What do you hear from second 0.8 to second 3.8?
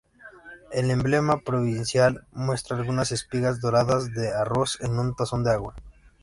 emblema provincial muestra algunas espigas